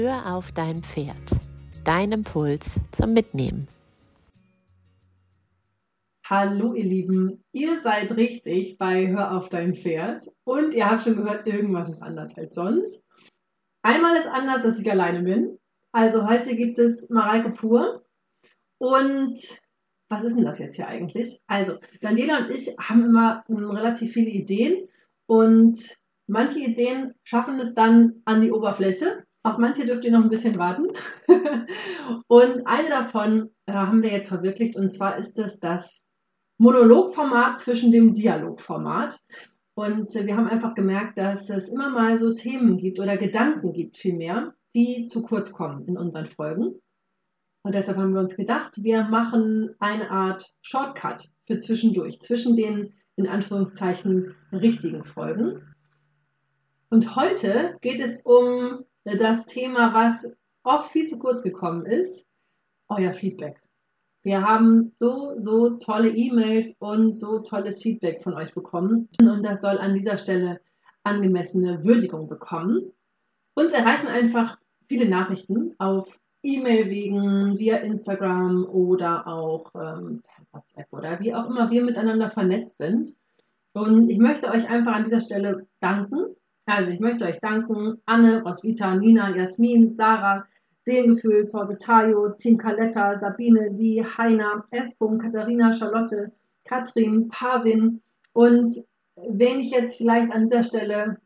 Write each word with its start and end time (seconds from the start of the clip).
Hör 0.00 0.32
auf 0.32 0.52
dein 0.52 0.76
Pferd. 0.76 1.16
Dein 1.84 2.12
Impuls 2.12 2.78
zum 2.92 3.14
Mitnehmen. 3.14 3.66
Hallo 6.24 6.72
ihr 6.74 6.84
Lieben, 6.84 7.42
ihr 7.50 7.80
seid 7.80 8.16
richtig 8.16 8.78
bei 8.78 9.08
Hör 9.08 9.36
auf 9.36 9.48
dein 9.48 9.74
Pferd 9.74 10.30
und 10.44 10.72
ihr 10.72 10.88
habt 10.88 11.02
schon 11.02 11.16
gehört, 11.16 11.48
irgendwas 11.48 11.88
ist 11.88 12.00
anders 12.00 12.38
als 12.38 12.54
sonst. 12.54 13.02
Einmal 13.82 14.16
ist 14.16 14.28
anders, 14.28 14.62
dass 14.62 14.78
ich 14.78 14.88
alleine 14.88 15.22
bin. 15.22 15.58
Also 15.90 16.28
heute 16.28 16.54
gibt 16.54 16.78
es 16.78 17.10
Mareike 17.10 17.50
pur 17.50 18.04
und 18.80 19.36
was 20.08 20.22
ist 20.22 20.36
denn 20.36 20.44
das 20.44 20.60
jetzt 20.60 20.76
hier 20.76 20.86
eigentlich? 20.86 21.42
Also 21.48 21.76
Daniela 22.00 22.38
und 22.38 22.50
ich 22.50 22.68
haben 22.78 23.04
immer 23.04 23.42
relativ 23.48 24.12
viele 24.12 24.30
Ideen 24.30 24.88
und 25.26 25.98
manche 26.28 26.60
Ideen 26.60 27.14
schaffen 27.24 27.58
es 27.58 27.74
dann 27.74 28.22
an 28.26 28.42
die 28.42 28.52
Oberfläche. 28.52 29.24
Auf 29.42 29.58
manche 29.58 29.86
dürft 29.86 30.04
ihr 30.04 30.12
noch 30.12 30.22
ein 30.22 30.30
bisschen 30.30 30.58
warten. 30.58 30.88
und 32.26 32.66
eine 32.66 32.88
davon 32.88 33.50
äh, 33.66 33.72
haben 33.72 34.02
wir 34.02 34.10
jetzt 34.10 34.28
verwirklicht 34.28 34.76
und 34.76 34.92
zwar 34.92 35.16
ist 35.16 35.38
es 35.38 35.60
das 35.60 36.06
Monologformat 36.58 37.58
zwischen 37.58 37.92
dem 37.92 38.14
Dialogformat. 38.14 39.16
Und 39.74 40.12
wir 40.12 40.36
haben 40.36 40.48
einfach 40.48 40.74
gemerkt, 40.74 41.18
dass 41.18 41.48
es 41.50 41.68
immer 41.68 41.88
mal 41.88 42.18
so 42.18 42.34
Themen 42.34 42.78
gibt 42.78 42.98
oder 42.98 43.16
Gedanken 43.16 43.72
gibt 43.72 43.96
vielmehr, 43.96 44.54
die 44.74 45.06
zu 45.06 45.22
kurz 45.22 45.52
kommen 45.52 45.86
in 45.86 45.96
unseren 45.96 46.26
Folgen. 46.26 46.80
Und 47.62 47.74
deshalb 47.74 47.98
haben 47.98 48.12
wir 48.12 48.20
uns 48.20 48.34
gedacht, 48.34 48.82
wir 48.82 49.04
machen 49.04 49.76
eine 49.78 50.10
Art 50.10 50.52
Shortcut 50.62 51.28
für 51.46 51.58
zwischendurch, 51.58 52.20
zwischen 52.20 52.56
den 52.56 52.94
in 53.14 53.28
Anführungszeichen 53.28 54.34
richtigen 54.52 55.04
Folgen. 55.04 55.74
Und 56.90 57.14
heute 57.14 57.76
geht 57.80 58.00
es 58.00 58.22
um 58.24 58.84
das 59.16 59.44
Thema, 59.44 59.94
was 59.94 60.30
oft 60.62 60.90
viel 60.90 61.06
zu 61.06 61.18
kurz 61.18 61.42
gekommen 61.42 61.86
ist, 61.86 62.26
euer 62.88 63.12
Feedback. 63.12 63.62
Wir 64.22 64.42
haben 64.42 64.92
so, 64.94 65.34
so 65.38 65.76
tolle 65.78 66.10
E-Mails 66.10 66.74
und 66.78 67.12
so 67.12 67.38
tolles 67.38 67.80
Feedback 67.80 68.22
von 68.22 68.34
euch 68.34 68.52
bekommen. 68.52 69.08
Und 69.20 69.42
das 69.42 69.60
soll 69.60 69.78
an 69.78 69.94
dieser 69.94 70.18
Stelle 70.18 70.60
angemessene 71.04 71.84
Würdigung 71.84 72.28
bekommen. 72.28 72.92
Uns 73.54 73.72
erreichen 73.72 74.08
einfach 74.08 74.58
viele 74.88 75.08
Nachrichten 75.08 75.74
auf 75.78 76.18
E-Mail-Wegen, 76.42 77.58
via 77.58 77.78
Instagram 77.78 78.64
oder 78.66 79.26
auch 79.26 79.72
ähm, 79.74 80.22
per 80.22 80.44
WhatsApp 80.52 80.86
oder 80.92 81.20
wie 81.20 81.34
auch 81.34 81.48
immer 81.48 81.70
wir 81.70 81.82
miteinander 81.82 82.30
vernetzt 82.30 82.78
sind. 82.78 83.16
Und 83.72 84.08
ich 84.08 84.18
möchte 84.18 84.48
euch 84.48 84.68
einfach 84.68 84.94
an 84.94 85.04
dieser 85.04 85.20
Stelle 85.20 85.66
danken. 85.80 86.36
Also 86.68 86.90
ich 86.90 87.00
möchte 87.00 87.24
euch 87.24 87.40
danken, 87.40 88.02
Anne, 88.04 88.42
Roswitha, 88.42 88.94
Nina, 88.94 89.34
Jasmin, 89.34 89.96
Sarah, 89.96 90.46
Seelengefühl, 90.84 91.46
Torse 91.46 91.78
Tayo, 91.78 92.28
Team 92.30 92.58
Caletta, 92.58 93.18
Sabine, 93.18 93.72
die 93.72 94.04
Heiner, 94.04 94.66
S. 94.70 94.94
Katharina, 94.98 95.72
Charlotte, 95.72 96.30
Katrin, 96.66 97.28
Pavin 97.28 98.02
und 98.34 98.74
wen 99.16 99.60
ich 99.60 99.70
jetzt 99.70 99.96
vielleicht 99.96 100.30
an 100.30 100.42
dieser 100.42 100.62
Stelle 100.62 101.16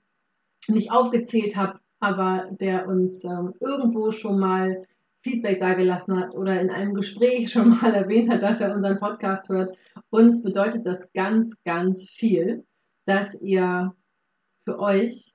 nicht 0.68 0.92
aufgezählt 0.92 1.56
habe, 1.56 1.80
aber 1.98 2.46
der 2.52 2.86
uns 2.86 3.24
ähm, 3.24 3.52
irgendwo 3.58 4.12
schon 4.12 4.38
mal 4.38 4.86
Feedback 5.22 5.58
dagelassen 5.58 6.20
hat 6.20 6.36
oder 6.36 6.60
in 6.60 6.70
einem 6.70 6.94
Gespräch 6.94 7.50
schon 7.50 7.70
mal 7.70 7.92
erwähnt 7.94 8.30
hat, 8.30 8.42
dass 8.42 8.60
er 8.60 8.76
unseren 8.76 9.00
Podcast 9.00 9.48
hört, 9.48 9.76
uns 10.08 10.40
bedeutet 10.40 10.86
das 10.86 11.12
ganz, 11.12 11.60
ganz 11.64 12.08
viel, 12.08 12.64
dass 13.06 13.40
ihr 13.42 13.92
für 14.64 14.78
euch 14.78 15.34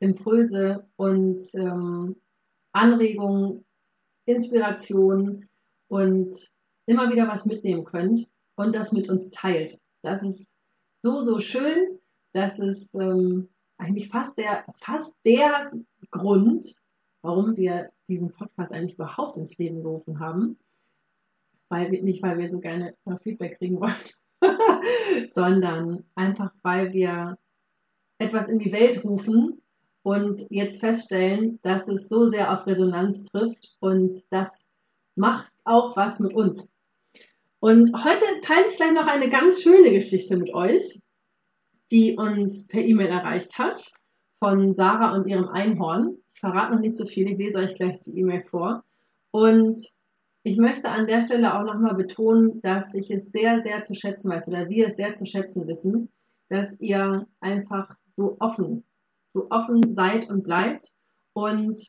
Impulse 0.00 0.86
und 0.96 1.42
ähm, 1.54 2.16
Anregungen, 2.72 3.64
Inspiration 4.26 5.48
und 5.88 6.34
immer 6.86 7.10
wieder 7.10 7.28
was 7.28 7.46
mitnehmen 7.46 7.84
könnt 7.84 8.28
und 8.56 8.74
das 8.74 8.92
mit 8.92 9.08
uns 9.08 9.30
teilt. 9.30 9.80
Das 10.02 10.22
ist 10.22 10.48
so, 11.02 11.20
so 11.20 11.40
schön. 11.40 11.98
Das 12.32 12.58
ist 12.58 12.94
ähm, 12.94 13.48
eigentlich 13.78 14.08
fast 14.08 14.36
der, 14.36 14.66
fast 14.78 15.16
der 15.24 15.72
Grund, 16.10 16.76
warum 17.22 17.56
wir 17.56 17.90
diesen 18.08 18.32
Podcast 18.32 18.72
eigentlich 18.72 18.94
überhaupt 18.94 19.36
ins 19.36 19.56
Leben 19.58 19.82
gerufen 19.82 20.20
haben. 20.20 20.58
Weil 21.68 21.90
nicht, 21.90 22.22
weil 22.22 22.38
wir 22.38 22.48
so 22.48 22.60
gerne 22.60 22.94
Feedback 23.22 23.58
kriegen 23.58 23.80
wollen, 23.80 23.94
sondern 25.32 26.04
einfach, 26.14 26.52
weil 26.62 26.92
wir 26.92 27.38
etwas 28.18 28.48
in 28.48 28.58
die 28.58 28.72
Welt 28.72 29.04
rufen, 29.04 29.60
und 30.06 30.46
jetzt 30.50 30.78
feststellen, 30.78 31.58
dass 31.62 31.88
es 31.88 32.08
so 32.08 32.30
sehr 32.30 32.52
auf 32.52 32.64
Resonanz 32.64 33.24
trifft 33.24 33.76
und 33.80 34.22
das 34.30 34.64
macht 35.16 35.50
auch 35.64 35.96
was 35.96 36.20
mit 36.20 36.32
uns. 36.32 36.70
Und 37.58 37.90
heute 38.04 38.24
teile 38.40 38.66
ich 38.70 38.76
gleich 38.76 38.92
noch 38.92 39.08
eine 39.08 39.28
ganz 39.28 39.60
schöne 39.60 39.90
Geschichte 39.90 40.36
mit 40.36 40.54
euch, 40.54 41.00
die 41.90 42.16
uns 42.16 42.68
per 42.68 42.84
E-Mail 42.84 43.08
erreicht 43.08 43.58
hat 43.58 43.94
von 44.38 44.72
Sarah 44.74 45.16
und 45.16 45.26
ihrem 45.26 45.48
Einhorn. 45.48 46.18
Ich 46.34 46.38
verrate 46.38 46.74
noch 46.76 46.80
nicht 46.80 46.96
so 46.96 47.04
viel, 47.04 47.28
ich 47.28 47.38
lese 47.38 47.58
euch 47.58 47.74
gleich 47.74 47.98
die 47.98 48.16
E-Mail 48.16 48.44
vor. 48.48 48.84
Und 49.32 49.80
ich 50.44 50.56
möchte 50.56 50.88
an 50.88 51.08
der 51.08 51.22
Stelle 51.22 51.58
auch 51.58 51.64
nochmal 51.64 51.96
betonen, 51.96 52.62
dass 52.62 52.94
ich 52.94 53.10
es 53.10 53.32
sehr, 53.32 53.60
sehr 53.60 53.82
zu 53.82 53.94
schätzen 53.94 54.30
weiß 54.30 54.46
oder 54.46 54.68
wir 54.68 54.86
es 54.86 54.96
sehr 54.96 55.16
zu 55.16 55.26
schätzen 55.26 55.66
wissen, 55.66 56.10
dass 56.48 56.78
ihr 56.78 57.26
einfach 57.40 57.96
so 58.16 58.36
offen 58.40 58.84
so 59.36 59.46
offen 59.50 59.92
seid 59.92 60.28
und 60.30 60.42
bleibt. 60.42 60.94
Und, 61.34 61.80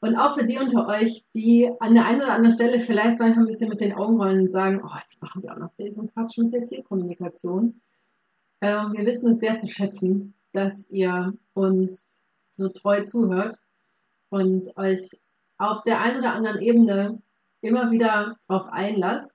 und 0.00 0.16
auch 0.16 0.36
für 0.36 0.44
die 0.44 0.58
unter 0.58 0.88
euch, 0.88 1.24
die 1.34 1.70
an 1.78 1.94
der 1.94 2.06
einen 2.06 2.20
oder 2.20 2.32
anderen 2.32 2.54
Stelle 2.54 2.80
vielleicht 2.80 3.20
manchmal 3.20 3.44
ein 3.44 3.46
bisschen 3.46 3.68
mit 3.68 3.80
den 3.80 3.94
Augen 3.94 4.20
rollen 4.20 4.42
und 4.42 4.52
sagen, 4.52 4.82
oh, 4.84 4.98
jetzt 5.02 5.22
machen 5.22 5.42
wir 5.42 5.52
auch 5.52 5.58
noch 5.58 5.70
diesen 5.78 6.12
Quatsch 6.12 6.36
mit 6.38 6.52
der 6.52 6.64
Tierkommunikation. 6.64 7.80
Ähm, 8.60 8.92
wir 8.92 9.06
wissen 9.06 9.32
es 9.32 9.40
sehr 9.40 9.56
zu 9.56 9.68
schätzen, 9.68 10.34
dass 10.52 10.88
ihr 10.90 11.32
uns 11.54 12.08
so 12.56 12.68
treu 12.68 13.04
zuhört 13.04 13.56
und 14.28 14.76
euch 14.76 15.10
auf 15.58 15.82
der 15.84 16.00
einen 16.00 16.18
oder 16.18 16.34
anderen 16.34 16.60
Ebene 16.60 17.22
immer 17.60 17.90
wieder 17.90 18.36
darauf 18.48 18.66
einlasst 18.72 19.34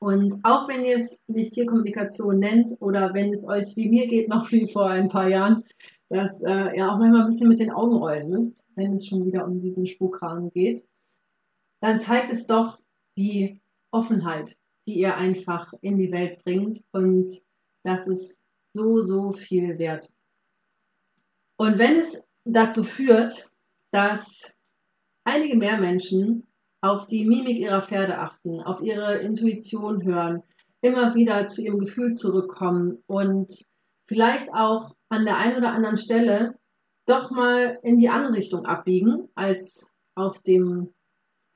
und 0.00 0.40
auch 0.44 0.66
wenn 0.66 0.84
ihr 0.84 0.96
es 0.96 1.20
nicht 1.26 1.52
Tierkommunikation 1.52 2.38
nennt 2.38 2.70
oder 2.80 3.12
wenn 3.12 3.32
es 3.32 3.46
euch 3.46 3.76
wie 3.76 3.88
mir 3.90 4.08
geht, 4.08 4.28
noch 4.28 4.50
wie 4.50 4.66
vor 4.66 4.88
ein 4.88 5.08
paar 5.08 5.28
Jahren, 5.28 5.62
dass 6.08 6.42
äh, 6.42 6.76
ihr 6.76 6.90
auch 6.90 6.98
manchmal 6.98 7.20
ein 7.22 7.26
bisschen 7.28 7.48
mit 7.48 7.60
den 7.60 7.70
Augen 7.70 7.96
rollen 7.96 8.30
müsst, 8.30 8.64
wenn 8.74 8.94
es 8.94 9.06
schon 9.06 9.26
wieder 9.26 9.46
um 9.46 9.60
diesen 9.60 9.86
Spukrahmen 9.86 10.50
geht, 10.50 10.88
dann 11.80 12.00
zeigt 12.00 12.32
es 12.32 12.46
doch 12.46 12.78
die 13.18 13.60
Offenheit, 13.90 14.56
die 14.88 14.94
ihr 14.94 15.16
einfach 15.16 15.72
in 15.82 15.98
die 15.98 16.10
Welt 16.10 16.42
bringt 16.44 16.82
und 16.92 17.30
das 17.82 18.06
ist 18.06 18.40
so, 18.72 19.02
so 19.02 19.32
viel 19.32 19.78
wert. 19.78 20.10
Und 21.58 21.78
wenn 21.78 21.96
es 21.96 22.24
dazu 22.44 22.84
führt, 22.84 23.50
dass 23.90 24.50
einige 25.24 25.56
mehr 25.56 25.78
Menschen 25.78 26.46
auf 26.80 27.06
die 27.06 27.26
Mimik 27.26 27.58
ihrer 27.58 27.82
Pferde 27.82 28.18
achten, 28.18 28.60
auf 28.60 28.80
ihre 28.80 29.18
Intuition 29.18 30.04
hören, 30.04 30.42
immer 30.80 31.14
wieder 31.14 31.46
zu 31.46 31.62
ihrem 31.62 31.78
Gefühl 31.78 32.12
zurückkommen 32.12 33.02
und 33.06 33.52
vielleicht 34.06 34.52
auch 34.54 34.94
an 35.08 35.24
der 35.24 35.36
einen 35.36 35.58
oder 35.58 35.72
anderen 35.72 35.96
Stelle 35.96 36.58
doch 37.06 37.30
mal 37.30 37.78
in 37.82 37.98
die 37.98 38.08
andere 38.08 38.34
Richtung 38.34 38.66
abbiegen, 38.66 39.28
als 39.34 39.90
auf 40.14 40.38
dem 40.40 40.94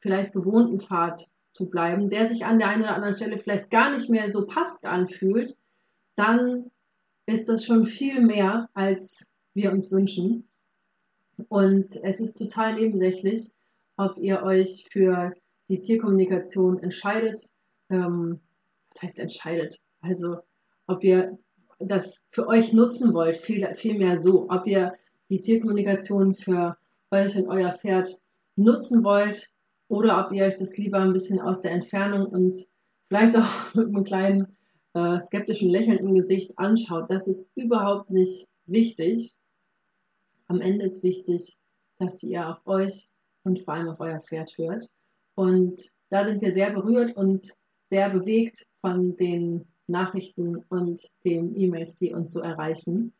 vielleicht 0.00 0.32
gewohnten 0.32 0.80
Pfad 0.80 1.26
zu 1.52 1.70
bleiben, 1.70 2.10
der 2.10 2.28
sich 2.28 2.44
an 2.44 2.58
der 2.58 2.68
einen 2.68 2.82
oder 2.82 2.94
anderen 2.94 3.14
Stelle 3.14 3.38
vielleicht 3.38 3.70
gar 3.70 3.90
nicht 3.96 4.10
mehr 4.10 4.30
so 4.30 4.46
passt 4.46 4.84
anfühlt, 4.84 5.56
dann 6.16 6.70
ist 7.26 7.48
das 7.48 7.64
schon 7.64 7.86
viel 7.86 8.20
mehr, 8.20 8.68
als 8.74 9.30
wir 9.54 9.72
uns 9.72 9.90
wünschen. 9.90 10.48
Und 11.48 11.96
es 12.02 12.20
ist 12.20 12.36
total 12.36 12.74
nebensächlich, 12.74 13.50
ob 13.96 14.18
ihr 14.18 14.42
euch 14.42 14.86
für 14.90 15.32
die 15.68 15.78
Tierkommunikation 15.78 16.78
entscheidet. 16.82 17.50
Ähm, 17.90 18.40
was 18.92 19.02
heißt 19.02 19.18
entscheidet? 19.18 19.80
Also 20.00 20.38
ob 20.86 21.02
ihr 21.02 21.38
das 21.78 22.22
für 22.30 22.46
euch 22.46 22.72
nutzen 22.72 23.14
wollt, 23.14 23.36
viel, 23.36 23.66
viel 23.74 24.18
so. 24.18 24.48
Ob 24.50 24.66
ihr 24.66 24.94
die 25.30 25.40
Tierkommunikation 25.40 26.34
für 26.34 26.76
euch 27.10 27.36
und 27.36 27.48
euer 27.48 27.72
Pferd 27.72 28.20
nutzen 28.56 29.04
wollt 29.04 29.50
oder 29.88 30.24
ob 30.24 30.32
ihr 30.32 30.44
euch 30.44 30.56
das 30.56 30.76
lieber 30.76 30.98
ein 30.98 31.12
bisschen 31.12 31.40
aus 31.40 31.62
der 31.62 31.72
Entfernung 31.72 32.26
und 32.26 32.56
vielleicht 33.08 33.36
auch 33.36 33.48
mit 33.74 33.86
einem 33.86 34.04
kleinen 34.04 34.56
äh, 34.94 35.18
skeptischen 35.18 35.70
Lächeln 35.70 35.98
im 35.98 36.14
Gesicht 36.14 36.58
anschaut. 36.58 37.10
Das 37.10 37.26
ist 37.26 37.50
überhaupt 37.54 38.10
nicht 38.10 38.48
wichtig. 38.66 39.34
Am 40.46 40.60
Ende 40.60 40.84
ist 40.84 41.02
wichtig, 41.02 41.58
dass 41.98 42.22
ihr 42.22 42.48
auf 42.48 42.66
euch 42.66 43.08
und 43.44 43.60
vor 43.60 43.74
allem 43.74 43.88
auf 43.88 44.00
euer 44.00 44.20
Pferd 44.20 44.56
hört. 44.58 44.90
Und 45.36 45.80
da 46.10 46.26
sind 46.26 46.42
wir 46.42 46.52
sehr 46.52 46.72
berührt 46.72 47.16
und 47.16 47.54
sehr 47.90 48.10
bewegt 48.10 48.66
von 48.80 49.16
den 49.16 49.66
Nachrichten 49.86 50.64
und 50.68 51.02
den 51.24 51.56
E-Mails, 51.56 51.94
die 51.94 52.12
uns 52.12 52.32
so 52.32 52.40
erreichen. 52.40 53.12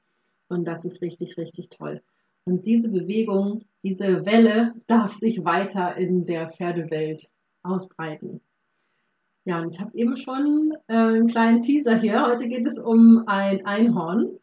Und 0.49 0.65
das 0.65 0.85
ist 0.85 1.03
richtig, 1.03 1.37
richtig 1.37 1.69
toll. 1.69 2.03
Und 2.45 2.67
diese 2.67 2.91
Bewegung, 2.91 3.65
diese 3.83 4.27
Welle 4.27 4.75
darf 4.87 5.15
sich 5.15 5.45
weiter 5.45 5.97
in 5.97 6.27
der 6.27 6.51
Pferdewelt 6.51 7.29
ausbreiten. 7.63 8.41
Ja, 9.47 9.61
und 9.61 9.73
ich 9.73 9.81
habe 9.81 9.97
eben 9.97 10.17
schon 10.17 10.75
äh, 10.89 10.95
einen 10.95 11.27
kleinen 11.27 11.61
Teaser 11.61 11.99
hier. 11.99 12.27
Heute 12.27 12.49
geht 12.49 12.67
es 12.67 12.79
um 12.79 13.25
ein 13.27 13.65
Einhorn. 13.67 14.39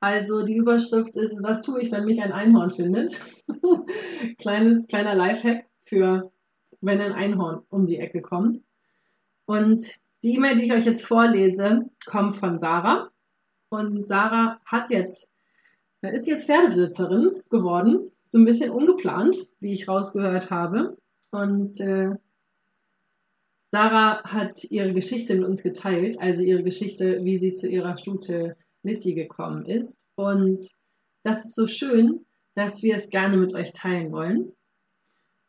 Also 0.00 0.44
die 0.44 0.56
Überschrift 0.56 1.16
ist, 1.16 1.42
was 1.42 1.62
tue 1.62 1.80
ich, 1.80 1.90
wenn 1.90 2.04
mich 2.04 2.22
ein 2.22 2.32
Einhorn 2.32 2.70
findet? 2.70 3.18
Kleines, 4.38 4.86
kleiner 4.86 5.14
Lifehack 5.14 5.66
für, 5.84 6.30
wenn 6.80 7.00
ein 7.00 7.12
Einhorn 7.12 7.62
um 7.70 7.86
die 7.86 7.98
Ecke 7.98 8.20
kommt. 8.20 8.58
Und 9.46 9.98
die 10.22 10.34
E-Mail, 10.34 10.56
die 10.56 10.64
ich 10.64 10.72
euch 10.72 10.84
jetzt 10.84 11.04
vorlese, 11.04 11.88
kommt 12.04 12.36
von 12.36 12.58
Sarah. 12.58 13.10
Und 13.68 14.06
Sarah 14.06 14.60
hat 14.64 14.90
jetzt, 14.90 15.30
ist 16.02 16.26
jetzt 16.26 16.46
Pferdebesitzerin 16.46 17.42
geworden. 17.48 18.10
So 18.28 18.38
ein 18.38 18.44
bisschen 18.44 18.70
ungeplant, 18.70 19.48
wie 19.60 19.72
ich 19.72 19.88
rausgehört 19.88 20.50
habe. 20.50 20.98
Und 21.30 21.80
äh, 21.80 22.16
Sarah 23.70 24.22
hat 24.24 24.64
ihre 24.64 24.92
Geschichte 24.92 25.34
mit 25.34 25.44
uns 25.44 25.62
geteilt, 25.62 26.20
also 26.20 26.42
ihre 26.42 26.62
Geschichte, 26.62 27.24
wie 27.24 27.38
sie 27.38 27.52
zu 27.52 27.68
ihrer 27.68 27.96
Stute 27.96 28.56
Missy 28.86 29.14
gekommen 29.14 29.66
ist. 29.66 30.00
Und 30.14 30.70
das 31.24 31.44
ist 31.44 31.54
so 31.54 31.66
schön, 31.66 32.24
dass 32.54 32.82
wir 32.82 32.96
es 32.96 33.10
gerne 33.10 33.36
mit 33.36 33.52
euch 33.54 33.74
teilen 33.74 34.12
wollen. 34.12 34.52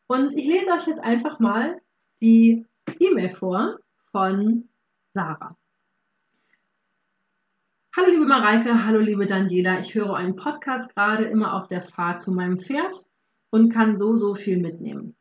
Und 0.08 0.34
ich 0.34 0.46
lese 0.46 0.72
euch 0.72 0.86
jetzt 0.86 1.02
einfach 1.02 1.38
mal 1.38 1.80
die 2.20 2.66
E-Mail 3.00 3.30
vor 3.30 3.78
von 4.10 4.68
Sarah. 5.14 5.56
Hallo 7.96 8.10
liebe 8.10 8.26
Mareike, 8.26 8.84
hallo 8.84 9.00
liebe 9.00 9.26
Daniela. 9.26 9.78
Ich 9.80 9.94
höre 9.94 10.14
einen 10.14 10.36
Podcast 10.36 10.94
gerade 10.94 11.24
immer 11.24 11.54
auf 11.54 11.68
der 11.68 11.82
Fahrt 11.82 12.20
zu 12.20 12.32
meinem 12.32 12.58
Pferd 12.58 13.06
und 13.50 13.70
kann 13.70 13.98
so, 13.98 14.16
so 14.16 14.34
viel 14.34 14.58
mitnehmen. 14.58 15.16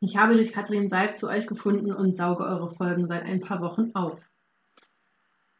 Ich 0.00 0.16
habe 0.16 0.34
durch 0.34 0.52
Katrin 0.52 0.88
Seib 0.88 1.16
zu 1.16 1.28
euch 1.28 1.46
gefunden 1.46 1.92
und 1.92 2.16
sauge 2.16 2.44
eure 2.44 2.70
Folgen 2.70 3.06
seit 3.06 3.24
ein 3.24 3.40
paar 3.40 3.60
Wochen 3.60 3.92
auf. 3.94 4.20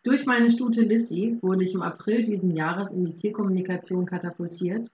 Durch 0.07 0.25
meine 0.25 0.53
Stute 0.53 0.83
Lissy 0.83 1.37
wurde 1.43 1.65
ich 1.65 1.75
im 1.75 1.83
April 1.83 2.23
diesen 2.23 2.55
Jahres 2.55 2.93
in 2.93 3.05
die 3.05 3.17
Tierkommunikation 3.17 4.07
katapultiert, 4.07 4.89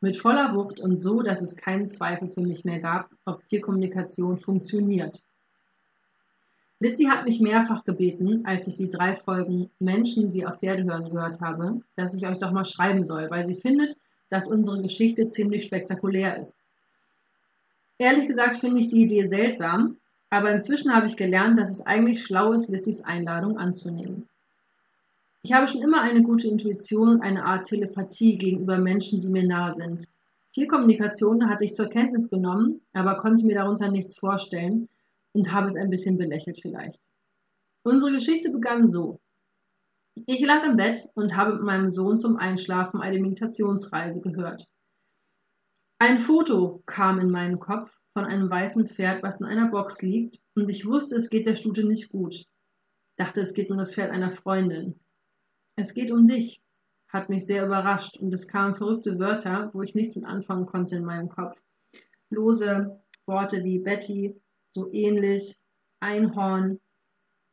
mit 0.00 0.16
voller 0.16 0.54
Wucht 0.54 0.80
und 0.80 1.02
so, 1.02 1.20
dass 1.20 1.42
es 1.42 1.54
keinen 1.54 1.90
Zweifel 1.90 2.30
für 2.30 2.40
mich 2.40 2.64
mehr 2.64 2.78
gab, 2.78 3.10
ob 3.26 3.44
Tierkommunikation 3.44 4.38
funktioniert. 4.38 5.22
Lissy 6.80 7.04
hat 7.04 7.26
mich 7.26 7.40
mehrfach 7.40 7.84
gebeten, 7.84 8.46
als 8.46 8.66
ich 8.66 8.76
die 8.76 8.88
drei 8.88 9.14
Folgen 9.14 9.68
Menschen, 9.80 10.32
die 10.32 10.46
auf 10.46 10.60
Pferde 10.60 10.84
hören 10.84 11.10
gehört 11.10 11.42
habe, 11.42 11.82
dass 11.96 12.14
ich 12.14 12.26
euch 12.26 12.38
doch 12.38 12.50
mal 12.50 12.64
schreiben 12.64 13.04
soll, 13.04 13.28
weil 13.28 13.44
sie 13.44 13.56
findet, 13.56 13.98
dass 14.30 14.48
unsere 14.48 14.80
Geschichte 14.80 15.28
ziemlich 15.28 15.64
spektakulär 15.64 16.38
ist. 16.38 16.56
Ehrlich 17.98 18.28
gesagt 18.28 18.56
finde 18.56 18.80
ich 18.80 18.88
die 18.88 19.02
Idee 19.02 19.26
seltsam, 19.26 19.98
aber 20.30 20.52
inzwischen 20.52 20.94
habe 20.94 21.06
ich 21.06 21.18
gelernt, 21.18 21.58
dass 21.58 21.68
es 21.68 21.82
eigentlich 21.82 22.24
schlau 22.24 22.52
ist, 22.52 22.70
Lissys 22.70 23.02
Einladung 23.04 23.58
anzunehmen. 23.58 24.26
Ich 25.46 25.52
habe 25.52 25.68
schon 25.68 25.82
immer 25.82 26.00
eine 26.00 26.22
gute 26.22 26.48
Intuition 26.48 27.16
und 27.16 27.20
eine 27.20 27.44
Art 27.44 27.66
Telepathie 27.66 28.38
gegenüber 28.38 28.78
Menschen, 28.78 29.20
die 29.20 29.28
mir 29.28 29.46
nahe 29.46 29.72
sind. 29.72 30.08
Tierkommunikation 30.54 31.50
hatte 31.50 31.66
ich 31.66 31.76
zur 31.76 31.90
Kenntnis 31.90 32.30
genommen, 32.30 32.80
aber 32.94 33.18
konnte 33.18 33.44
mir 33.44 33.56
darunter 33.56 33.90
nichts 33.90 34.18
vorstellen 34.18 34.88
und 35.34 35.52
habe 35.52 35.66
es 35.68 35.76
ein 35.76 35.90
bisschen 35.90 36.16
belächelt 36.16 36.60
vielleicht. 36.62 37.02
Unsere 37.82 38.12
Geschichte 38.12 38.50
begann 38.50 38.88
so. 38.88 39.20
Ich 40.14 40.40
lag 40.40 40.64
im 40.64 40.78
Bett 40.78 41.10
und 41.12 41.36
habe 41.36 41.56
mit 41.56 41.64
meinem 41.64 41.90
Sohn 41.90 42.18
zum 42.18 42.38
Einschlafen 42.38 43.02
eine 43.02 43.18
Meditationsreise 43.18 44.22
gehört. 44.22 44.70
Ein 45.98 46.16
Foto 46.16 46.82
kam 46.86 47.18
in 47.18 47.30
meinen 47.30 47.58
Kopf 47.58 47.94
von 48.14 48.24
einem 48.24 48.48
weißen 48.48 48.86
Pferd, 48.86 49.22
was 49.22 49.40
in 49.40 49.46
einer 49.46 49.68
Box 49.68 50.00
liegt, 50.00 50.38
und 50.54 50.70
ich 50.70 50.86
wusste, 50.86 51.16
es 51.16 51.28
geht 51.28 51.46
der 51.46 51.56
Stute 51.56 51.84
nicht 51.84 52.08
gut. 52.08 52.46
Dachte, 53.18 53.42
es 53.42 53.52
geht 53.52 53.70
um 53.70 53.76
das 53.76 53.94
Pferd 53.94 54.10
einer 54.10 54.30
Freundin. 54.30 55.03
Es 55.76 55.92
geht 55.92 56.12
um 56.12 56.26
dich, 56.26 56.62
hat 57.08 57.28
mich 57.28 57.46
sehr 57.46 57.66
überrascht 57.66 58.16
und 58.18 58.32
es 58.32 58.46
kamen 58.46 58.74
verrückte 58.74 59.18
Wörter, 59.18 59.70
wo 59.72 59.82
ich 59.82 59.94
nichts 59.94 60.14
mit 60.16 60.24
anfangen 60.24 60.66
konnte 60.66 60.96
in 60.96 61.04
meinem 61.04 61.28
Kopf. 61.28 61.60
Lose 62.30 63.00
Worte 63.26 63.64
wie 63.64 63.78
Betty, 63.78 64.40
so 64.72 64.92
ähnlich, 64.92 65.56
Einhorn, 66.00 66.80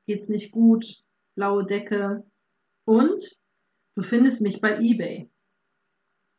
geht's 0.07 0.29
nicht 0.29 0.51
gut, 0.51 1.03
blaue 1.35 1.65
Decke 1.65 2.23
und 2.85 3.37
du 3.95 4.03
findest 4.03 4.41
mich 4.41 4.61
bei 4.61 4.77
eBay. 4.77 5.29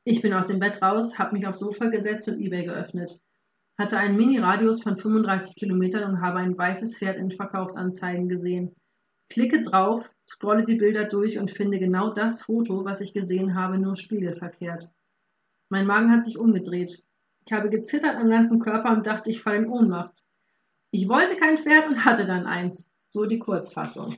Ich 0.04 0.20
bin 0.20 0.32
aus 0.32 0.48
dem 0.48 0.58
Bett 0.58 0.82
raus, 0.82 1.18
habe 1.18 1.34
mich 1.34 1.46
aufs 1.46 1.60
Sofa 1.60 1.86
gesetzt 1.86 2.28
und 2.28 2.40
eBay 2.40 2.64
geöffnet. 2.64 3.20
Hatte 3.78 3.98
einen 3.98 4.16
Mini-Radius 4.16 4.82
von 4.82 4.98
35 4.98 5.54
Kilometern 5.54 6.10
und 6.10 6.20
habe 6.20 6.38
ein 6.38 6.58
weißes 6.58 6.98
Pferd 6.98 7.16
in 7.16 7.30
Verkaufsanzeigen 7.30 8.28
gesehen. 8.28 8.74
Klicke 9.30 9.62
drauf, 9.62 10.10
scrolle 10.32 10.64
die 10.64 10.76
Bilder 10.76 11.04
durch 11.04 11.38
und 11.38 11.50
finde 11.50 11.78
genau 11.78 12.10
das 12.10 12.40
Foto, 12.40 12.86
was 12.86 13.02
ich 13.02 13.12
gesehen 13.12 13.54
habe, 13.54 13.78
nur 13.78 13.96
spiegelverkehrt. 13.96 14.90
Mein 15.68 15.86
Magen 15.86 16.10
hat 16.10 16.24
sich 16.24 16.38
umgedreht. 16.38 17.04
Ich 17.44 17.52
habe 17.52 17.68
gezittert 17.68 18.16
am 18.16 18.30
ganzen 18.30 18.58
Körper 18.58 18.92
und 18.92 19.06
dachte, 19.06 19.30
ich 19.30 19.42
falle 19.42 19.58
in 19.58 19.68
Ohnmacht. 19.68 20.24
Ich 20.90 21.06
wollte 21.08 21.36
kein 21.36 21.58
Pferd 21.58 21.86
und 21.86 22.06
hatte 22.06 22.24
dann 22.24 22.46
eins. 22.46 22.88
So 23.10 23.26
die 23.26 23.38
Kurzfassung. 23.38 24.16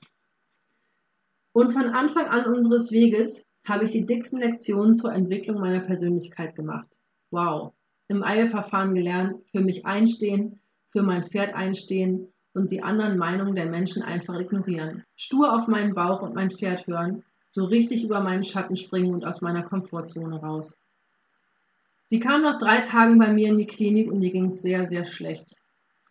Und 1.52 1.72
von 1.72 1.86
Anfang 1.86 2.26
an 2.26 2.46
unseres 2.46 2.92
Weges 2.92 3.44
habe 3.66 3.84
ich 3.84 3.90
die 3.90 4.06
dicksten 4.06 4.40
Lektionen 4.40 4.94
zur 4.94 5.12
Entwicklung 5.12 5.60
meiner 5.60 5.80
Persönlichkeit 5.80 6.54
gemacht. 6.54 6.96
Wow. 7.30 7.72
Im 8.06 8.22
Eilverfahren 8.22 8.94
gelernt, 8.94 9.38
für 9.50 9.62
mich 9.62 9.84
einstehen, 9.84 10.60
für 10.90 11.02
mein 11.02 11.24
Pferd 11.24 11.54
einstehen 11.54 12.33
und 12.54 12.70
die 12.70 12.82
anderen 12.82 13.18
Meinungen 13.18 13.54
der 13.54 13.66
Menschen 13.66 14.02
einfach 14.02 14.38
ignorieren. 14.38 15.04
Stur 15.16 15.54
auf 15.54 15.66
meinen 15.66 15.94
Bauch 15.94 16.22
und 16.22 16.34
mein 16.34 16.50
Pferd 16.50 16.86
hören, 16.86 17.24
so 17.50 17.64
richtig 17.64 18.04
über 18.04 18.20
meinen 18.20 18.44
Schatten 18.44 18.76
springen 18.76 19.12
und 19.12 19.26
aus 19.26 19.40
meiner 19.40 19.62
Komfortzone 19.62 20.40
raus. 20.40 20.78
Sie 22.06 22.20
kam 22.20 22.42
nach 22.42 22.58
drei 22.58 22.80
Tagen 22.80 23.18
bei 23.18 23.32
mir 23.32 23.48
in 23.48 23.58
die 23.58 23.66
Klinik 23.66 24.10
und 24.10 24.22
ihr 24.22 24.30
ging 24.30 24.46
es 24.46 24.62
sehr, 24.62 24.86
sehr 24.86 25.04
schlecht. 25.04 25.56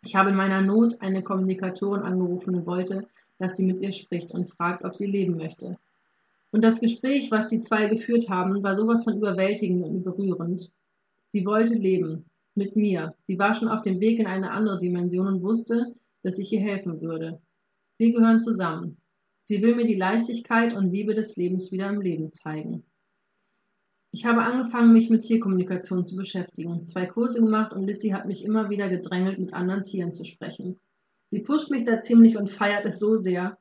Ich 0.02 0.16
habe 0.16 0.32
in 0.32 0.36
meiner 0.36 0.62
Not 0.62 1.02
eine 1.02 1.24
Kommunikatorin 1.24 2.02
angerufen 2.02 2.56
und 2.56 2.66
wollte, 2.66 3.08
dass 3.40 3.56
sie 3.56 3.66
mit 3.66 3.80
ihr 3.80 3.92
spricht 3.92 4.32
und 4.32 4.50
fragt, 4.52 4.84
ob 4.84 4.96
sie 4.96 5.06
leben 5.06 5.38
möchte. 5.38 5.78
Und 6.52 6.64
das 6.64 6.80
Gespräch, 6.80 7.32
was 7.32 7.48
die 7.48 7.60
zwei 7.60 7.88
geführt 7.88 8.30
haben, 8.30 8.62
war 8.64 8.76
sowas 8.76 9.04
von 9.04 9.18
überwältigend 9.18 9.84
und 9.84 10.04
berührend. 10.04 10.70
Sie 11.30 11.46
wollte 11.46 11.74
leben. 11.74 12.26
Mit 12.56 12.76
mir. 12.76 13.16
Sie 13.26 13.40
war 13.40 13.56
schon 13.56 13.68
auf 13.68 13.82
dem 13.82 14.00
Weg 14.00 14.20
in 14.20 14.28
eine 14.28 14.52
andere 14.52 14.78
Dimension 14.78 15.26
und 15.26 15.42
wusste, 15.42 15.96
dass 16.24 16.40
ich 16.40 16.52
ihr 16.52 16.62
helfen 16.62 17.02
würde. 17.02 17.42
Wir 17.98 18.12
gehören 18.12 18.42
zusammen. 18.42 18.98
Sie 19.46 19.62
will 19.62 19.76
mir 19.76 19.86
die 19.86 19.96
Leichtigkeit 19.96 20.74
und 20.74 20.92
Liebe 20.92 21.14
des 21.14 21.36
Lebens 21.36 21.72
wieder 21.72 21.90
im 21.90 22.02
Leben 22.02 22.32
zeigen. 22.32 22.86
Ich 24.12 24.26
habe 24.26 24.44
angefangen, 24.44 24.94
mich 24.94 25.10
mit 25.10 25.24
Tierkommunikation 25.24 26.06
zu 26.06 26.16
beschäftigen, 26.16 26.86
zwei 26.86 27.08
Kurse 27.08 27.42
gemacht 27.42 27.74
und 27.74 27.88
Lissy 27.88 28.10
hat 28.10 28.26
mich 28.26 28.46
immer 28.46 28.70
wieder 28.70 28.88
gedrängelt, 28.88 29.40
mit 29.40 29.54
anderen 29.54 29.84
Tieren 29.84 30.14
zu 30.14 30.24
sprechen. 30.24 30.80
Sie 31.32 31.40
pusht 31.40 31.72
mich 31.72 31.84
da 31.84 32.00
ziemlich 32.00 32.38
und 32.38 32.52
feiert 32.52 32.86
es 32.86 33.00
so 33.00 33.16
sehr. 33.16 33.58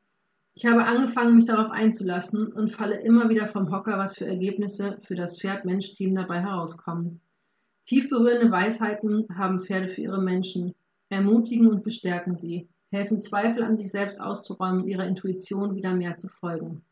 Ich 0.54 0.66
habe 0.66 0.84
angefangen, 0.84 1.34
mich 1.34 1.46
darauf 1.46 1.70
einzulassen 1.70 2.52
und 2.52 2.70
falle 2.70 3.00
immer 3.00 3.30
wieder 3.30 3.46
vom 3.46 3.72
Hocker, 3.72 3.96
was 3.96 4.18
für 4.18 4.26
Ergebnisse 4.26 4.98
für 5.06 5.14
das 5.14 5.40
Pferd-Mensch-Team 5.40 6.14
dabei 6.14 6.42
herauskommen. 6.42 7.22
Tief 7.86 8.10
berührende 8.10 8.50
Weisheiten 8.50 9.26
haben 9.34 9.60
Pferde 9.60 9.88
für 9.88 10.02
ihre 10.02 10.20
Menschen 10.20 10.74
ermutigen 11.12 11.68
und 11.68 11.84
bestärken 11.84 12.36
sie, 12.36 12.68
helfen 12.90 13.20
Zweifel 13.20 13.62
an 13.62 13.76
sich 13.76 13.90
selbst 13.90 14.20
auszuräumen 14.20 14.82
und 14.82 14.88
ihrer 14.88 15.06
Intuition 15.06 15.74
wieder 15.74 15.94
mehr 15.94 16.16
zu 16.16 16.28
folgen. 16.28 16.84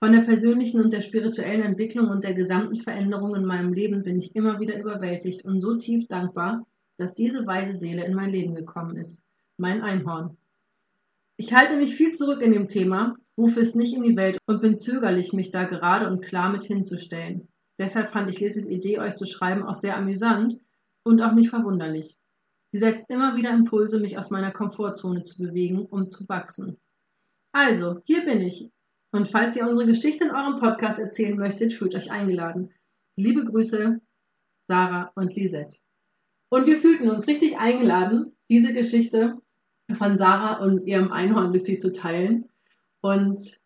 Von 0.00 0.12
der 0.12 0.20
persönlichen 0.20 0.80
und 0.80 0.92
der 0.92 1.00
spirituellen 1.00 1.62
Entwicklung 1.62 2.08
und 2.08 2.22
der 2.22 2.34
gesamten 2.34 2.76
Veränderung 2.76 3.34
in 3.34 3.44
meinem 3.44 3.72
Leben 3.72 4.04
bin 4.04 4.16
ich 4.16 4.36
immer 4.36 4.60
wieder 4.60 4.78
überwältigt 4.78 5.44
und 5.44 5.60
so 5.60 5.76
tief 5.76 6.06
dankbar, 6.06 6.66
dass 6.98 7.14
diese 7.14 7.46
weise 7.46 7.74
Seele 7.74 8.04
in 8.04 8.14
mein 8.14 8.30
Leben 8.30 8.54
gekommen 8.54 8.96
ist, 8.96 9.24
mein 9.56 9.82
Einhorn. 9.82 10.36
Ich 11.36 11.52
halte 11.52 11.76
mich 11.76 11.94
viel 11.94 12.12
zurück 12.12 12.42
in 12.42 12.52
dem 12.52 12.68
Thema, 12.68 13.16
rufe 13.36 13.60
es 13.60 13.74
nicht 13.74 13.94
in 13.94 14.02
die 14.02 14.16
Welt 14.16 14.38
und 14.46 14.60
bin 14.60 14.76
zögerlich, 14.76 15.32
mich 15.32 15.50
da 15.50 15.64
gerade 15.64 16.08
und 16.08 16.20
klar 16.20 16.50
mit 16.50 16.64
hinzustellen. 16.64 17.48
Deshalb 17.78 18.10
fand 18.10 18.28
ich 18.28 18.40
Lissys 18.40 18.68
Idee, 18.68 18.98
euch 18.98 19.14
zu 19.14 19.24
schreiben, 19.24 19.62
auch 19.62 19.76
sehr 19.76 19.96
amüsant 19.96 20.60
und 21.04 21.22
auch 21.22 21.32
nicht 21.32 21.50
verwunderlich. 21.50 22.18
Sie 22.72 22.78
setzt 22.78 23.10
immer 23.10 23.36
wieder 23.36 23.50
Impulse, 23.50 23.98
mich 23.98 24.18
aus 24.18 24.30
meiner 24.30 24.50
Komfortzone 24.50 25.24
zu 25.24 25.38
bewegen, 25.38 25.86
um 25.86 26.10
zu 26.10 26.28
wachsen. 26.28 26.78
Also, 27.52 28.00
hier 28.04 28.24
bin 28.24 28.40
ich. 28.40 28.70
Und 29.10 29.28
falls 29.28 29.56
ihr 29.56 29.66
unsere 29.66 29.86
Geschichte 29.86 30.24
in 30.24 30.30
eurem 30.30 30.60
Podcast 30.60 30.98
erzählen 30.98 31.36
möchtet, 31.36 31.72
fühlt 31.72 31.94
euch 31.94 32.10
eingeladen. 32.10 32.70
Liebe 33.16 33.44
Grüße, 33.44 34.00
Sarah 34.68 35.10
und 35.14 35.34
Lisette. 35.34 35.78
Und 36.50 36.66
wir 36.66 36.78
fühlten 36.78 37.08
uns 37.08 37.26
richtig 37.26 37.58
eingeladen, 37.58 38.36
diese 38.50 38.74
Geschichte 38.74 39.38
von 39.92 40.18
Sarah 40.18 40.62
und 40.62 40.82
ihrem 40.82 41.10
Einhorn 41.10 41.52
Lissy 41.52 41.78
zu 41.78 41.90
teilen. 41.90 42.50
Und 43.00 43.60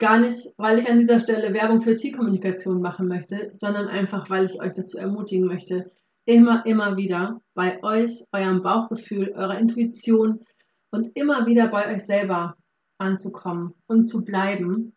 Gar 0.00 0.18
nicht, 0.20 0.54
weil 0.56 0.78
ich 0.78 0.88
an 0.88 0.98
dieser 0.98 1.20
Stelle 1.20 1.52
Werbung 1.52 1.82
für 1.82 1.94
Tierkommunikation 1.94 2.80
machen 2.80 3.06
möchte, 3.06 3.50
sondern 3.52 3.86
einfach, 3.86 4.30
weil 4.30 4.46
ich 4.46 4.58
euch 4.58 4.72
dazu 4.72 4.96
ermutigen 4.96 5.46
möchte, 5.46 5.90
immer, 6.30 6.64
immer 6.64 6.96
wieder 6.96 7.40
bei 7.54 7.82
euch, 7.82 8.24
eurem 8.32 8.62
Bauchgefühl, 8.62 9.32
eurer 9.34 9.58
Intuition 9.58 10.44
und 10.90 11.08
immer 11.16 11.46
wieder 11.46 11.68
bei 11.68 11.92
euch 11.92 12.06
selber 12.06 12.56
anzukommen 12.98 13.74
und 13.86 14.06
zu 14.06 14.24
bleiben 14.24 14.94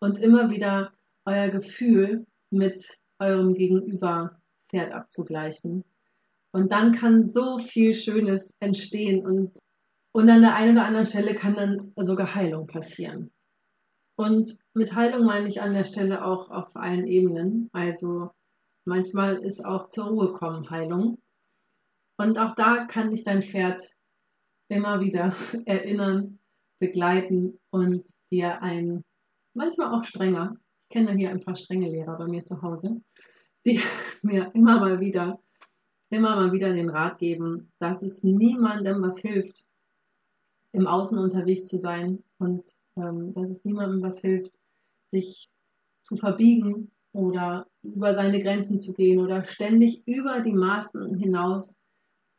und 0.00 0.18
immer 0.18 0.50
wieder 0.50 0.92
euer 1.24 1.48
Gefühl 1.48 2.26
mit 2.50 2.98
eurem 3.18 3.54
Gegenüber 3.54 4.40
Pferd 4.68 4.92
abzugleichen. 4.92 5.84
Und 6.52 6.72
dann 6.72 6.92
kann 6.92 7.32
so 7.32 7.58
viel 7.58 7.94
Schönes 7.94 8.54
entstehen 8.60 9.26
und, 9.26 9.58
und 10.12 10.28
an 10.28 10.42
der 10.42 10.54
einen 10.54 10.76
oder 10.76 10.86
anderen 10.86 11.06
Stelle 11.06 11.34
kann 11.34 11.54
dann 11.54 11.92
sogar 11.96 12.34
Heilung 12.34 12.66
passieren. 12.66 13.30
Und 14.16 14.56
mit 14.74 14.94
Heilung 14.94 15.24
meine 15.24 15.48
ich 15.48 15.62
an 15.62 15.72
der 15.72 15.84
Stelle 15.84 16.24
auch 16.24 16.50
auf 16.50 16.76
allen 16.76 17.06
Ebenen. 17.06 17.68
Also 17.72 18.30
manchmal 18.84 19.36
ist 19.36 19.64
auch 19.64 19.88
zur 19.88 20.06
Ruhe 20.06 20.32
kommen 20.32 20.70
Heilung. 20.70 21.18
Und 22.18 22.38
auch 22.38 22.54
da 22.54 22.84
kann 22.84 23.10
dich 23.10 23.24
dein 23.24 23.42
Pferd 23.42 23.82
immer 24.68 25.00
wieder 25.00 25.34
erinnern, 25.66 26.38
begleiten 26.78 27.58
und 27.70 28.04
dir 28.30 28.62
ein, 28.62 29.04
manchmal 29.54 29.92
auch 29.92 30.04
strenger, 30.04 30.56
ich 30.84 30.94
kenne 30.94 31.12
hier 31.12 31.30
ein 31.30 31.40
paar 31.40 31.56
strenge 31.56 31.88
Lehrer 31.88 32.16
bei 32.16 32.26
mir 32.26 32.44
zu 32.44 32.62
Hause, 32.62 33.02
die 33.66 33.80
mir 34.22 34.50
immer 34.54 34.80
mal 34.80 35.00
wieder, 35.00 35.40
immer 36.10 36.36
mal 36.36 36.52
wieder 36.52 36.72
den 36.72 36.90
Rat 36.90 37.18
geben, 37.18 37.72
dass 37.78 38.02
es 38.02 38.22
niemandem 38.22 39.02
was 39.02 39.18
hilft, 39.18 39.66
im 40.72 40.86
Außen 40.86 41.18
unterwegs 41.18 41.64
zu 41.64 41.78
sein 41.78 42.22
und 42.38 42.70
ähm, 42.96 43.34
dass 43.34 43.50
es 43.50 43.64
niemandem 43.64 44.02
was 44.02 44.20
hilft, 44.20 44.52
sich 45.10 45.50
zu 46.02 46.16
verbiegen 46.16 46.92
oder 47.12 47.66
über 47.82 48.14
seine 48.14 48.42
Grenzen 48.42 48.80
zu 48.80 48.92
gehen 48.92 49.18
oder 49.18 49.44
ständig 49.44 50.02
über 50.06 50.40
die 50.40 50.52
Maßen 50.52 51.16
hinaus 51.18 51.74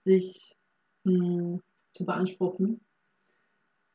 sich 0.06 0.56
mh, 1.04 1.14
hm, 1.14 1.62
zu 1.94 2.06
beanspruchen. 2.06 2.82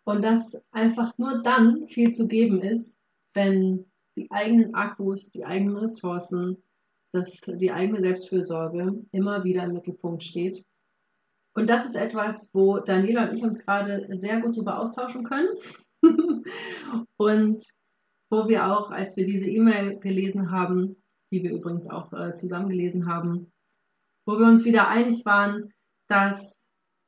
Und 0.05 0.23
dass 0.23 0.63
einfach 0.71 1.17
nur 1.19 1.43
dann 1.43 1.89
viel 1.89 2.13
zu 2.13 2.29
geben 2.29 2.63
ist, 2.63 2.97
wenn 3.35 3.87
die 4.17 4.31
eigenen 4.31 4.75
Akkus, 4.75 5.31
die 5.31 5.45
eigenen 5.45 5.77
Ressourcen, 5.79 6.63
dass 7.13 7.41
die 7.41 7.73
eigene 7.73 8.01
Selbstfürsorge 8.01 9.05
immer 9.11 9.45
wieder 9.45 9.65
im 9.65 9.73
Mittelpunkt 9.73 10.23
steht. 10.23 10.65
Und 11.55 11.71
das 11.71 11.87
ist 11.87 11.97
etwas, 11.97 12.51
wo 12.53 12.79
Daniela 12.79 13.29
und 13.29 13.37
ich 13.37 13.43
uns 13.43 13.59
gerade 13.59 14.07
sehr 14.17 14.41
gut 14.41 14.57
darüber 14.57 14.79
austauschen 14.79 15.25
können. 15.25 15.49
und 17.17 17.63
wo 18.31 18.49
wir 18.49 18.67
auch, 18.67 18.91
als 18.91 19.17
wir 19.17 19.25
diese 19.25 19.49
E-Mail 19.49 19.99
gelesen 19.99 20.51
haben, 20.51 20.97
die 21.31 21.43
wir 21.43 21.53
übrigens 21.53 21.89
auch 21.89 22.13
äh, 22.13 22.35
zusammen 22.35 23.07
haben, 23.09 23.53
wo 24.27 24.39
wir 24.39 24.47
uns 24.47 24.65
wieder 24.65 24.89
einig 24.89 25.25
waren, 25.25 25.73
dass 26.09 26.59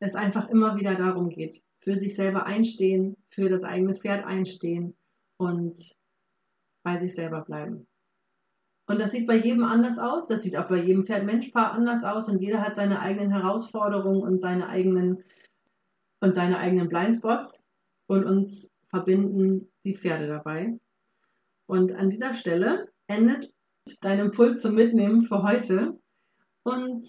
es 0.01 0.15
einfach 0.15 0.49
immer 0.49 0.77
wieder 0.77 0.95
darum 0.95 1.29
geht, 1.31 1.63
für 1.81 1.97
sich 1.97 2.15
selber 2.15 2.47
einstehen, 2.47 3.17
für 3.31 3.49
das 3.49 3.65
eigene 3.65 3.95
Pferd 3.95 4.25
einstehen 4.25 4.97
und 5.39 5.97
bei 6.85 6.97
sich 6.97 7.15
selber 7.15 7.43
bleiben. 7.43 7.87
Und 8.89 8.99
das 8.99 9.11
sieht 9.11 9.27
bei 9.27 9.37
jedem 9.37 9.65
anders 9.65 9.99
aus. 9.99 10.27
Das 10.27 10.43
sieht 10.43 10.57
auch 10.57 10.69
bei 10.69 10.83
jedem 10.83 11.05
Pferd-Mensch-Paar 11.05 11.73
anders 11.73 12.05
aus. 12.05 12.29
Und 12.29 12.41
jeder 12.41 12.63
hat 12.63 12.75
seine 12.75 13.01
eigenen 13.01 13.31
Herausforderungen 13.31 14.23
und 14.23 14.41
seine 14.41 14.69
eigenen, 14.69 15.23
und 16.21 16.35
seine 16.35 16.59
eigenen 16.59 16.89
Blindspots. 16.89 17.63
Und 18.07 18.25
uns 18.25 18.73
verbinden 18.89 19.71
die 19.85 19.95
Pferde 19.95 20.27
dabei. 20.27 20.79
Und 21.67 21.93
an 21.93 22.09
dieser 22.09 22.33
Stelle 22.33 22.91
endet 23.09 23.53
dein 24.01 24.19
Impuls 24.19 24.63
zum 24.63 24.75
Mitnehmen 24.75 25.23
für 25.23 25.43
heute. 25.43 25.99
Und 26.63 27.07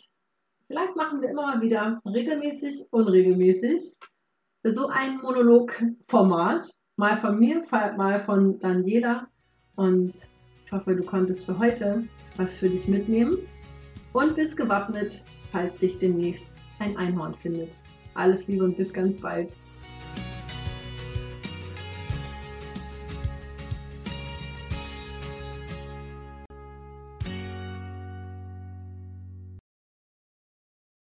vielleicht 0.67 0.95
machen 0.95 1.21
wir 1.21 1.29
immer 1.29 1.47
mal 1.47 1.61
wieder 1.61 2.01
regelmäßig, 2.05 2.87
unregelmäßig 2.91 3.95
so 4.63 4.87
ein 4.89 5.17
Monologformat. 5.21 6.65
Mal 6.95 7.17
von 7.21 7.39
mir, 7.39 7.63
mal 7.71 8.23
von 8.25 8.59
Daniela. 8.59 9.27
Und 9.75 10.13
ich 10.65 10.71
hoffe, 10.71 10.95
du 10.95 11.03
konntest 11.03 11.45
für 11.45 11.57
heute 11.57 12.03
was 12.35 12.53
für 12.53 12.69
dich 12.69 12.87
mitnehmen. 12.87 13.35
Und 14.11 14.35
bist 14.35 14.57
gewappnet, 14.57 15.23
falls 15.51 15.77
dich 15.77 15.97
demnächst 15.97 16.49
ein 16.79 16.97
Einhorn 16.97 17.33
findet. 17.35 17.75
Alles 18.15 18.47
Liebe 18.47 18.65
und 18.65 18.75
bis 18.75 18.93
ganz 18.93 19.21
bald. 19.21 19.53